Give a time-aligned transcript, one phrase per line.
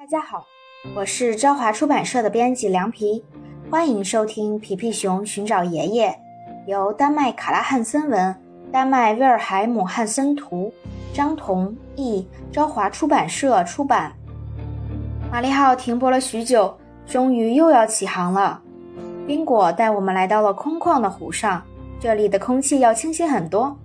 [0.00, 0.46] 大家好，
[0.94, 3.24] 我是朝华出版社的编辑凉皮，
[3.68, 6.08] 欢迎收听《皮皮熊寻找爷爷》，
[6.68, 8.32] 由丹麦卡拉汉森文、
[8.70, 10.72] 丹麦威尔海姆汉森图，
[11.12, 14.12] 张彤译，朝华出版社出版。
[15.32, 16.72] 玛丽号停泊了许久，
[17.04, 18.62] 终于又要起航了。
[19.26, 21.60] 宾果带我们来到了空旷的湖上，
[21.98, 23.76] 这里的空气要清新很多。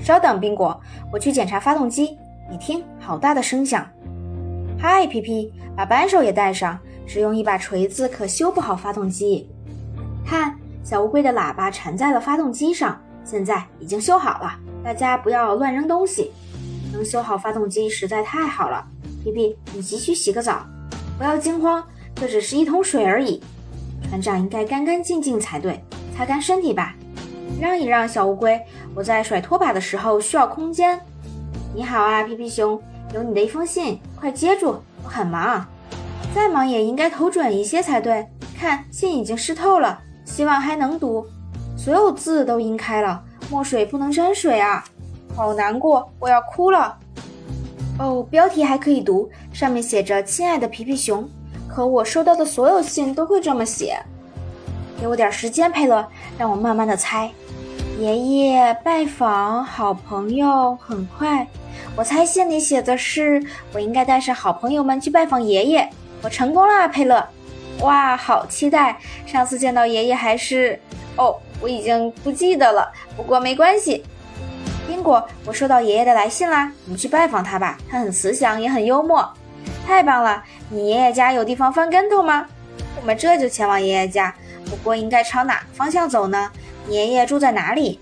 [0.00, 0.80] 稍等，宾果，
[1.12, 2.16] 我去检查发动机。
[2.50, 3.86] 你听，好大的声响！
[4.80, 6.78] 嗨，皮皮，把扳手也带上。
[7.04, 9.48] 只用一把锤子可修不好发动机。
[10.24, 14.56] 看，小乌龟的喇叭缠在了发动机上，现在已经修好了。
[14.84, 16.30] 大家不要乱扔东西。
[16.92, 18.86] 能修好发动机实在太好了。
[19.24, 20.64] 皮皮，你急需洗个澡，
[21.16, 21.82] 不要惊慌，
[22.14, 23.42] 这只是一桶水而已。
[24.08, 25.82] 船长应该干干净净才对，
[26.16, 26.94] 擦干身体吧。
[27.60, 28.60] 让一让，小乌龟，
[28.94, 31.00] 我在甩拖把的时候需要空间。
[31.74, 32.80] 你好啊，皮皮熊，
[33.14, 35.66] 有你的一封信，快接住，我很忙，
[36.34, 38.26] 再忙也应该投准一些才对。
[38.58, 41.24] 看，信已经湿透了，希望还能读，
[41.76, 44.84] 所有字都晕开了，墨水不能沾水啊，
[45.34, 46.98] 好难过，我要哭了。
[47.98, 51.28] 哦，标题还可以读，上面写着“亲爱的皮皮熊”，
[51.66, 53.98] 可我收到的所有信都会这么写。
[55.00, 57.30] 给我点时间，佩勒，让我慢慢的猜。
[57.98, 61.46] 爷爷拜访好朋友，很快。
[61.96, 65.88] 我猜信里写的是我应该带上好朋友们去拜访爷爷。
[66.22, 67.26] 我成功了，佩勒！
[67.80, 68.98] 哇，好期待！
[69.26, 70.80] 上次见到爷爷还是……
[71.16, 72.92] 哦，我已经不记得了。
[73.16, 74.04] 不过没关系。
[74.86, 77.78] 宾果，我收到爷爷的来信啦，我们去拜访他吧。
[77.88, 79.28] 他很慈祥，也很幽默。
[79.86, 80.42] 太棒了！
[80.70, 82.46] 你爷爷家有地方翻跟头吗？
[83.00, 84.34] 我们这就前往爷爷家。
[84.66, 86.50] 不过应该朝哪个方向走呢？
[86.88, 88.00] 爷爷住在哪里？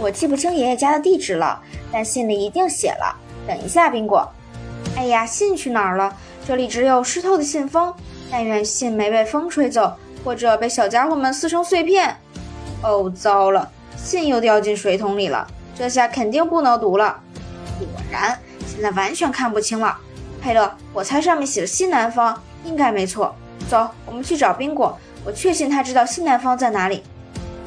[0.00, 3.16] 我记不清爷爷家的地址了，但信里一定写了。
[3.46, 4.28] 等一下，宾果。
[4.96, 6.16] 哎呀，信去哪儿了？
[6.46, 7.92] 这里只有湿透的信封。
[8.30, 12.16] 但愿信没被风吹走，或者被小家伙们撕成碎片。
[12.82, 15.46] 哦，糟了，信又掉进水桶里了。
[15.74, 17.20] 这下肯定不能读了。
[17.78, 19.98] 果然，现在完全看不清了。
[20.40, 23.34] 佩勒，我猜上面写的西南方应该没错。
[23.68, 24.98] 走，我们去找宾果。
[25.26, 27.02] 我确信他知道西南方在哪里。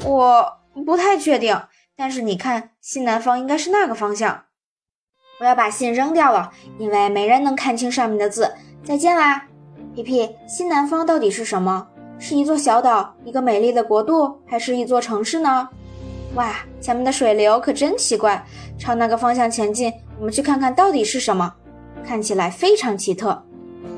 [0.04, 0.52] 我
[0.84, 1.56] 不太确定，
[1.96, 4.45] 但是你看，西南方应该是那个方向。
[5.38, 8.50] 我要把信扔掉了，因为没人能看清上面的字。
[8.82, 9.46] 再见啦，
[9.94, 10.30] 皮皮。
[10.48, 11.86] 新南方到底是什么？
[12.18, 15.68] 是一座小岛，一个美丽的国度，还是一座城市呢？
[16.34, 18.42] 哇，前面的水流可真奇怪。
[18.78, 21.52] 朝那个方向前进，我们去看看到底是什么。
[22.02, 23.42] 看起来非常奇特。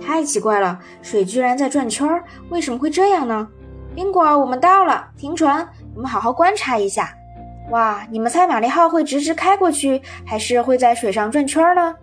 [0.04, 3.46] 太奇怪了，水居然在转圈儿，为什么会这样呢？
[3.94, 7.14] 宾果，我们到了，停船，我们好好观察一下。
[7.70, 11.94] 哇，你们猜玛丽号会直直开过去，还是会在水上转圈呢？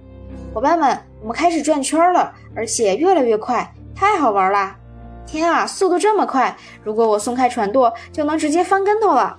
[0.53, 4.75] 伙伴们，我们开始转圈了，而且越来越快，太好玩啦！
[5.25, 9.35] 天啊，速度这么快，如果我松开船舵，就能直接翻跟头了，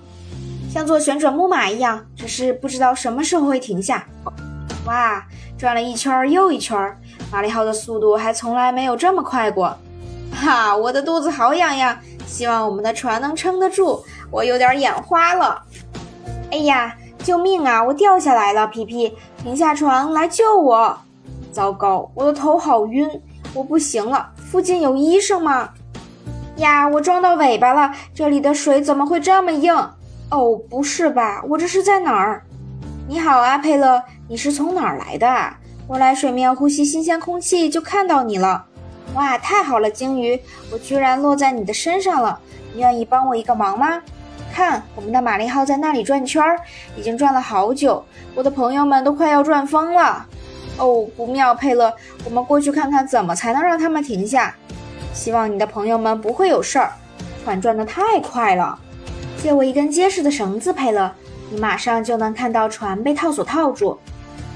[0.69, 2.05] 像坐旋转木马一样。
[2.13, 4.05] 只是不知道什么时候会停下。
[4.85, 5.25] 哇，
[5.57, 6.77] 转了一圈又一圈。
[7.31, 9.77] 玛丽号的速度还从来没有这么快过，
[10.33, 10.75] 哈！
[10.75, 14.03] 我的肚子好痒痒，希望我们的船能撑得住。
[14.29, 15.61] 我有点眼花了，
[16.49, 17.83] 哎呀，救命啊！
[17.83, 19.13] 我掉下来了，皮皮，
[19.43, 20.97] 停下船来救我！
[21.51, 23.09] 糟糕，我的头好晕，
[23.53, 24.29] 我不行了。
[24.37, 25.69] 附近有医生吗？
[26.57, 29.75] 呀，我撞到尾巴了，这里的水怎么会这么硬？
[30.31, 32.43] 哦，不是吧，我这是在哪儿？
[33.09, 35.57] 你好啊，佩勒，你是从哪儿来的啊？
[35.87, 38.65] 我来水面呼吸新鲜空气，就看到你了。
[39.15, 40.39] 哇，太好了，鲸鱼，
[40.71, 42.39] 我居然落在你的身上了。
[42.73, 44.01] 你愿意帮我一个忙吗？
[44.57, 46.59] 看，我们的玛丽号在那里转圈儿，
[46.95, 48.03] 已经转了好久，
[48.33, 50.25] 我的朋友们都快要转疯了。
[50.79, 51.93] 哦，不妙，佩勒，
[52.25, 54.55] 我们过去看看，怎么才能让他们停下？
[55.13, 56.91] 希望你的朋友们不会有事儿。
[57.43, 58.79] 船转得太快了，
[59.37, 61.11] 借我一根结实的绳子，佩勒，
[61.51, 63.95] 你马上就能看到船被套索套住。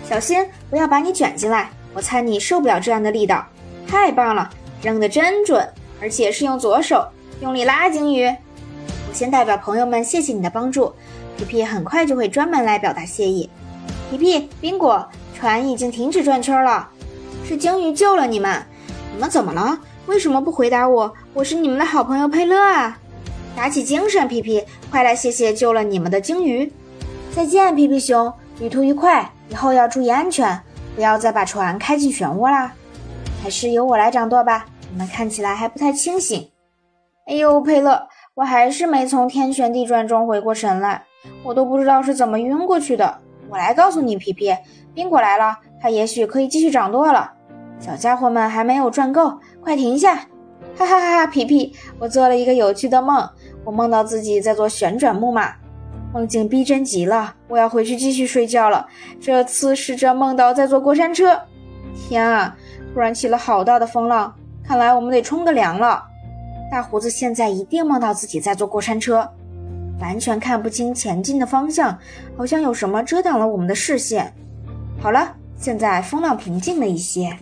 [0.03, 1.69] 小心，不要把你卷进来。
[1.93, 3.45] 我猜你受不了这样的力道。
[3.87, 4.49] 太棒了，
[4.81, 5.63] 扔得真准，
[6.01, 7.07] 而且是用左手
[7.39, 8.35] 用力拉鲸鱼。
[9.13, 10.93] 先代表朋友们谢谢你的帮助。
[11.37, 13.49] 皮皮很快就会专门来表达谢意。
[14.09, 16.89] 皮皮，宾果，船已经停止转圈了，
[17.45, 18.63] 是鲸鱼救了你们。
[19.13, 19.77] 你们怎么了？
[20.07, 21.13] 为什么不回答我？
[21.33, 22.97] 我是你们的好朋友佩勒啊！
[23.55, 26.71] 打起精神，皮皮，快来谢谢救了你们的鲸鱼。
[27.35, 29.31] 再见，皮皮熊，旅途愉快。
[29.49, 30.59] 以后要注意安全，
[30.95, 32.73] 不要再把船开进漩涡啦。
[33.43, 34.65] 还是由我来掌舵吧。
[34.91, 36.49] 你们看起来还不太清醒。
[37.27, 41.03] 哎呦，佩勒，我还是没从天旋地转中回过神来，
[41.43, 43.17] 我都不知道是怎么晕过去的。
[43.49, 44.55] 我来告诉你，皮皮，
[44.93, 47.33] 宾果来了，它也许可以继续掌舵了。
[47.77, 50.15] 小家伙们还没有转够，快停下！
[50.77, 51.27] 哈哈哈哈！
[51.27, 53.27] 皮皮，我做了一个有趣的梦，
[53.65, 55.53] 我梦到自己在做旋转木马，
[56.13, 57.35] 梦境逼真极了。
[57.49, 58.87] 我要回去继续睡觉了。
[59.19, 61.37] 这次试着梦到在坐过山车。
[62.07, 62.55] 天啊！
[62.93, 64.33] 突然起了好大的风浪，
[64.65, 66.05] 看来我们得冲个凉了。
[66.71, 69.29] 大胡子现在一定梦到自己在坐过山车，
[69.99, 71.99] 完全看不清前进的方向，
[72.37, 74.33] 好像有什么遮挡了我们的视线。
[75.01, 77.37] 好了，现在风浪平静了一些。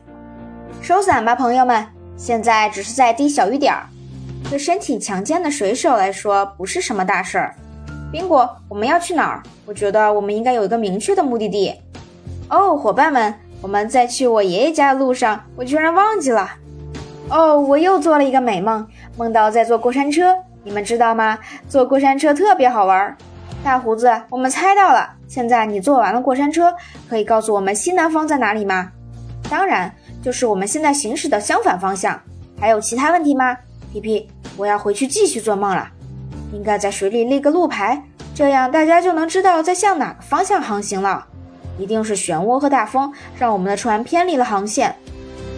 [0.82, 1.86] 收伞吧，朋友们！
[2.18, 3.86] 现在只是在滴小雨点儿，
[4.50, 7.56] 对身体强健的水手来说不是什么大事儿。
[8.12, 9.44] 宾果，我们要去哪儿？
[9.68, 11.76] 我觉得我们应该有一个明确的目的地。
[12.50, 16.50] 哦，伙伴们，我们在去我爷爷家的路上，我居然忘记了。
[17.30, 20.36] 哦，我又做了一个美梦，梦到在坐过山车。
[20.64, 21.38] 你们知道吗？
[21.68, 23.16] 坐过山车特别好玩。
[23.64, 25.10] 大胡子，我们猜到了。
[25.28, 26.74] 现在你坐完了过山车，
[27.08, 28.92] 可以告诉我们西南方在哪里吗？
[29.50, 29.94] 当然。
[30.22, 32.20] 就是我们现在行驶的相反方向。
[32.60, 33.56] 还有其他问题吗？
[33.94, 35.88] 皮皮，我要回去继续做梦了。
[36.52, 38.04] 应该在水里立个路牌，
[38.36, 41.26] 这样大家就能知道在向哪个方向航行了。
[41.78, 44.94] 一定是漩涡和大风让我们的船偏离了航线。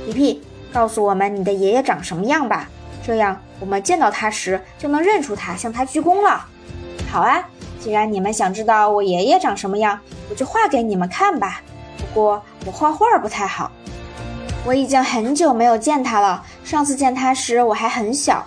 [0.06, 2.70] 皮皮，告诉我们你的爷爷长什么样吧，
[3.04, 6.46] 这样我们见到他时就能认出他，向他鞠躬了。
[7.12, 7.44] 好啊，
[7.80, 11.62] 既然你们想知道我爷爷长什么样，我就画给你们看吧。
[11.98, 13.72] 不过我画画不太好。
[14.64, 16.44] 我已经很久没有见他了。
[16.64, 18.46] 上次见他时我还很小，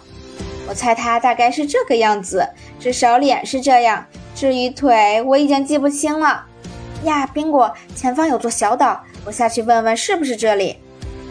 [0.68, 2.48] 我猜他大概是这个样子，
[2.78, 4.04] 至少脸是这样。
[4.34, 6.46] 至于腿，我已经记不清了。
[7.02, 10.78] 呀，宾果，前方有座小岛，我下去问问是不是这里。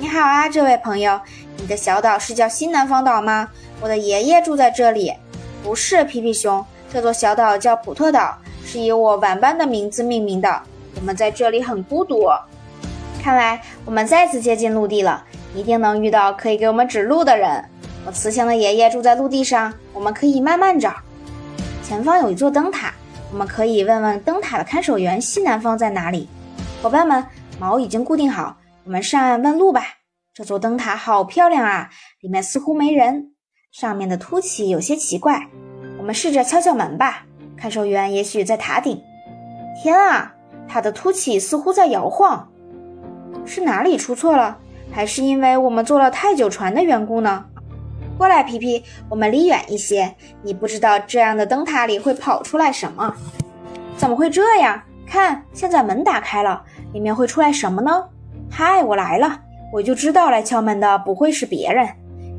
[0.04, 1.18] 你好啊，这位朋友，
[1.56, 3.48] 你的小岛是叫新南方岛吗？
[3.80, 5.14] 我的爷爷住在这里。
[5.64, 10.62] 不是，皮皮熊，这座小岛叫普特岛，是以我晚班的名字命名的。
[10.98, 12.26] 我们在这里很孤独。
[13.24, 15.24] 看来我们再次接近陆地了，
[15.56, 17.64] 一定能遇到可以给我们指路的人。
[18.06, 20.94] 我慈祥的爷爷住在陆地上，我们可以慢慢找。
[21.82, 22.94] 前方有一座灯塔，
[23.32, 26.28] 我们可以问问灯塔的看守员西南方在哪里。
[26.82, 27.26] 伙伴们，
[27.58, 28.54] 锚已经固定好，
[28.86, 29.82] 我们上岸问路吧。
[30.34, 31.90] 这座灯塔好漂亮啊，
[32.20, 33.34] 里面似乎没人，
[33.72, 35.48] 上面的凸起有些奇怪。
[35.98, 37.24] 我们试着敲敲门吧，
[37.56, 39.02] 看守员也许在塔顶。
[39.82, 40.34] 天啊，
[40.68, 42.52] 塔的凸起似乎在摇晃。
[43.46, 44.58] 是哪里出错了，
[44.92, 47.46] 还是因为我们坐了太久船的缘故呢？
[48.18, 50.14] 过来，皮皮，我们离远一些。
[50.42, 53.16] 你不知道这样的灯塔里会跑出来什么？
[53.96, 54.82] 怎么会这样？
[55.08, 58.10] 看，现在门打开了，里面会出来什么呢？
[58.56, 59.40] 嗨，我来了，
[59.72, 61.90] 我就知道来敲门的不会是别人。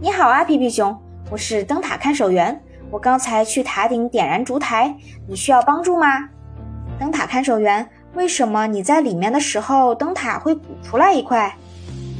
[0.00, 0.96] 你好啊，皮皮熊，
[1.28, 4.94] 我是灯塔看守员，我刚才去塔顶点燃烛台，
[5.26, 6.06] 你需要帮助吗？
[7.00, 7.84] 灯塔看守员。
[8.12, 11.52] 为什么你在里面的时候，灯塔会鼓出来一块？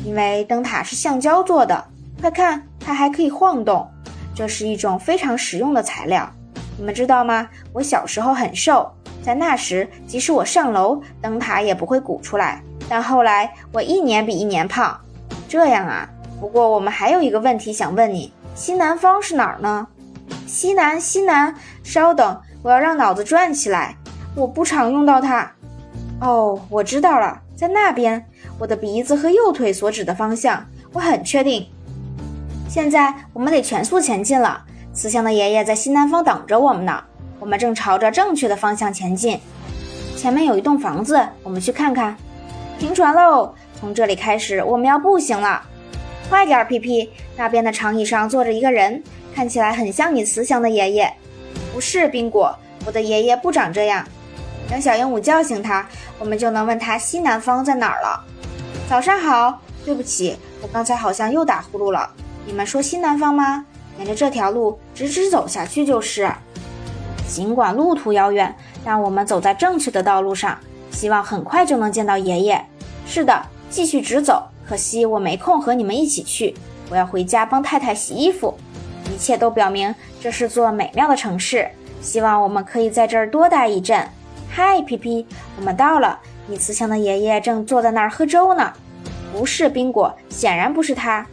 [0.05, 1.85] 因为灯塔是橡胶做的。
[2.21, 3.89] 快看，它还可以晃动，
[4.35, 6.29] 这是一种非常实用的材料。
[6.77, 7.49] 你们知道吗？
[7.73, 8.91] 我小时候很瘦，
[9.23, 12.61] 在那时，即使我上楼，灯塔也不会鼓出来。
[12.89, 15.01] 但后来，我一年比一年胖。
[15.49, 16.09] 这样啊。
[16.41, 19.87] 不过我们还有一个问题想问你：西南方是哪儿呢？
[20.47, 21.55] 西南，西南。
[21.83, 23.97] 稍等，我要让脑子转起来。
[24.35, 25.51] 我不常用到它。
[26.21, 28.27] 哦，我知道了，在那边，
[28.59, 31.67] 我的鼻子和右腿所指的方向，我很确定。
[32.69, 34.65] 现在我们得全速前进了。
[34.93, 37.03] 慈祥的爷爷在西南方等着我们呢，
[37.39, 39.41] 我们正朝着正确的方向前进。
[40.17, 42.17] 前面有一栋房子，我们去看看。
[42.79, 43.55] 停船喽！
[43.79, 45.63] 从这里开始，我们要步行了。
[46.29, 49.03] 快点，皮皮，那边的长椅上坐着一个人，
[49.35, 51.13] 看起来很像你慈祥的爷爷。
[51.73, 54.05] 不是，宾果，我的爷爷不长这样。
[54.71, 55.87] 等小鹦鹉叫醒他，
[56.19, 58.25] 我们就能问他西南方在哪儿了。
[58.89, 62.11] 早上好，对不起，我刚才好像又打呼噜了。
[62.47, 63.65] 你们说西南方吗？
[63.99, 66.31] 沿着这条路直直走下去就是。
[67.29, 68.55] 尽管路途遥远，
[68.85, 70.59] 但我们走在正确的道路上，
[70.95, 72.65] 希望很快就能见到爷爷。
[73.07, 74.45] 是的，继续直走。
[74.67, 76.55] 可惜我没空和你们一起去，
[76.89, 78.55] 我要回家帮太太洗衣服。
[79.13, 81.69] 一切都表明这是座美妙的城市，
[82.01, 84.09] 希望我们可以在这儿多待一阵。
[84.49, 85.27] 嗨，皮皮，
[85.59, 86.19] 我们到了。
[86.47, 88.73] 你慈祥的爷爷正坐在那儿喝粥呢。
[89.33, 91.27] 不是宾果，显然不是他。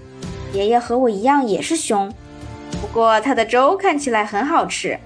[0.54, 2.12] 爷爷和我一样也是熊，
[2.82, 5.00] 不过他的粥看起来很好吃。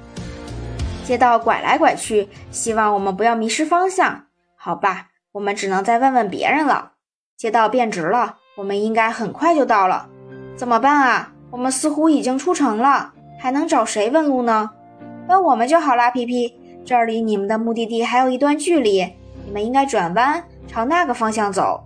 [1.06, 4.25] 街道拐来拐去，希望我们不要迷失方向。
[4.66, 6.94] 好吧，我们只能再问问别人了。
[7.38, 10.10] 街道变直了，我们应该很快就到了。
[10.56, 11.34] 怎么办啊？
[11.52, 14.72] 我们似乎已经出城了，还能找谁问路呢？
[15.28, 16.60] 问我们就好啦，皮皮。
[16.84, 19.08] 这儿离你们的目的地还有一段距离，
[19.46, 21.86] 你们应该转弯朝那个方向走。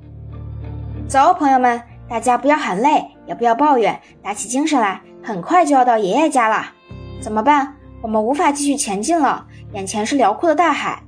[1.05, 6.71] 走，朋友们，大家不要喊累，也不要抱怨，打起精神来，很快就要到爷爷家了。
[7.19, 7.75] 怎么办？
[8.01, 11.03] 我们无法继续前进了，眼前是辽阔的大海，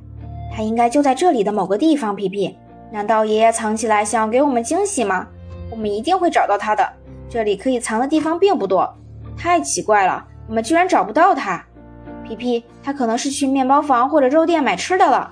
[0.51, 2.15] 它应该就在这里的某个地方。
[2.15, 2.55] 皮皮，
[2.91, 5.25] 难道爷爷藏起来想要给我们惊喜吗？
[5.71, 6.87] 我们一定会找到他的。
[7.29, 8.93] 这里可以藏的地方并不多。
[9.37, 11.63] 太奇怪了，我们居然找不到他。
[12.27, 15.31] 皮皮，他可能是去面包房或者肉店买吃的了。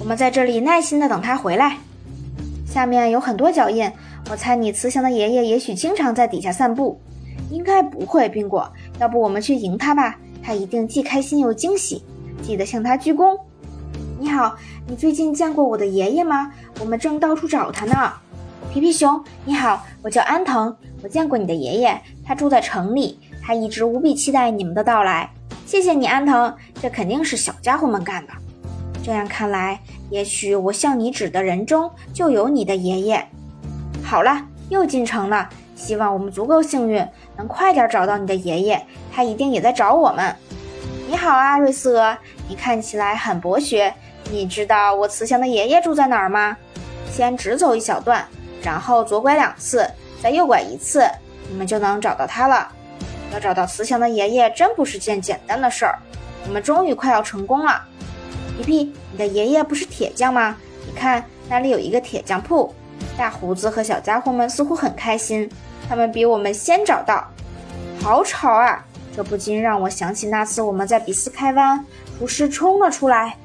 [0.00, 1.76] 我们在这里耐心的等他回来。
[2.66, 3.90] 下面有很多脚印，
[4.30, 7.00] 我猜你慈祥的爷爷也许经常在底下散步。
[7.50, 8.70] 应该不会，宾果。
[8.98, 12.04] 要不我们去迎他吧，他一定既开心又惊喜。
[12.42, 13.37] 记得向他鞠躬。
[14.38, 14.54] 你好，
[14.86, 16.52] 你最近见过我的爷爷吗？
[16.78, 18.12] 我们正到处找他呢。
[18.72, 25.28] 皮皮熊，你好，我叫安藤，我见过你的爷爷，他住在城里，他一直无比期待你们的到来。
[25.66, 26.54] 谢谢你，安藤。
[26.80, 28.32] 这肯定是小家伙们干的。
[29.02, 33.26] 这样看来，也许我向你指的人中就有你的爷爷。
[34.04, 35.50] 好了，又进城了。
[35.74, 37.04] 希望我们足够幸运，
[37.36, 38.86] 能快点找到你的爷爷。
[39.12, 40.32] 他一定也在找我们。
[41.08, 42.16] 你好啊，瑞斯鹅，
[42.48, 43.92] 你看起来很博学。
[44.30, 46.56] 你知道我慈祥的爷爷住在哪儿吗？
[47.10, 48.26] 先直走一小段，
[48.62, 49.88] 然后左拐两次，
[50.22, 51.02] 再右拐一次，
[51.50, 52.70] 你们就能找到他了。
[53.32, 55.98] 要找到慈祥的爷爷真不是件简单的事儿，
[56.46, 57.82] 我们终于快要成功了。
[58.56, 60.56] 皮皮，你的爷爷不是铁匠吗？
[60.86, 62.74] 你看那里有一个铁匠铺。
[63.16, 65.48] 大胡子和小家伙们似乎很开心，
[65.88, 67.26] 他们比我们先找到。
[68.02, 68.84] 好吵啊！
[69.16, 71.84] 这不禁让我想起那次我们在比斯开湾，
[72.18, 73.36] 厨师冲了出来。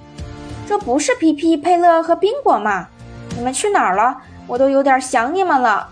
[0.66, 2.88] 这不是皮皮、佩勒和宾果吗？
[3.36, 4.18] 你们去哪儿了？
[4.48, 5.90] 我都有点想你们了。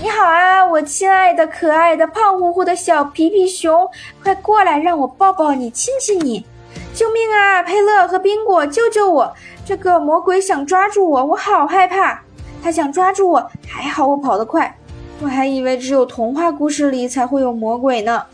[0.00, 3.88] 你好啊，我亲爱的、可爱的、胖乎乎的小皮皮熊，
[4.22, 6.46] 快过来，让我抱抱你，亲亲你！
[6.94, 9.34] 救命啊，佩勒和宾果，救救我！
[9.64, 12.22] 这个魔鬼想抓住我，我好害怕。
[12.62, 14.74] 他想抓住我，还好我跑得快。
[15.20, 18.24] 我还以为只有童话故事里才会有魔鬼呢。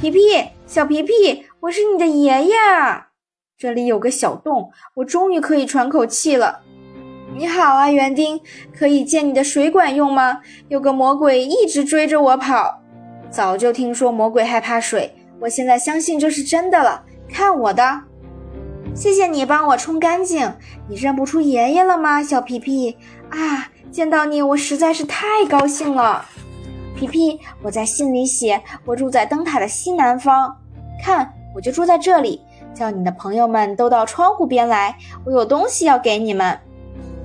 [0.00, 0.20] 皮皮，
[0.66, 2.56] 小皮皮，我是你的爷爷。
[3.58, 6.60] 这里有个小洞，我终于可以喘口气了。
[7.34, 8.38] 你好啊，园丁，
[8.78, 10.42] 可以借你的水管用吗？
[10.68, 12.82] 有个魔鬼一直追着我跑。
[13.30, 15.10] 早就听说魔鬼害怕水，
[15.40, 17.02] 我现在相信这是真的了。
[17.30, 18.02] 看我的！
[18.94, 20.52] 谢谢你帮我冲干净。
[20.86, 22.98] 你认不出爷爷了吗，小皮皮？
[23.30, 26.22] 啊，见到你我实在是太高兴了。
[26.94, 30.54] 皮皮，我在信里写我住在灯塔的西南方。
[31.02, 32.42] 看，我就住在这里。
[32.76, 36.60] 叫你的朋友们都到窗户边来，我有东西要给你们。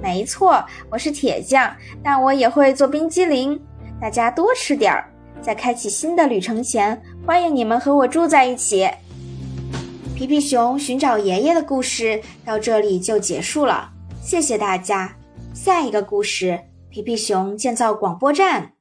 [0.02, 3.62] 没错，我是铁匠，但我也会做冰激凌。
[4.00, 5.06] 大家多吃点儿。
[5.42, 8.88] 在开启新的旅程前，欢迎你们和我住在一起。
[10.16, 13.90] 皮皮熊寻找爷爷的故事到这里就结束了，
[14.22, 15.16] 谢谢大家。
[15.54, 18.74] 下一个故事：皮皮熊建造广播站。